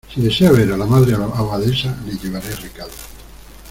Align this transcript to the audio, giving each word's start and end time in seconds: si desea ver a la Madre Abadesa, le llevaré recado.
si 0.11 0.19
desea 0.19 0.51
ver 0.51 0.73
a 0.73 0.77
la 0.77 0.87
Madre 0.87 1.13
Abadesa, 1.13 1.95
le 2.07 2.13
llevaré 2.13 2.55
recado. 2.55 2.89